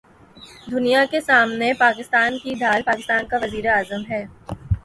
دنیا 0.71 1.03
کے 1.11 1.21
سامنے 1.21 1.71
پاکستان 1.79 2.37
کی 2.43 2.53
ڈھال 2.59 2.81
پاکستان 2.85 3.27
کا 3.27 3.37
وزیراعظم 3.41 4.01
ہے۔ 4.09 4.25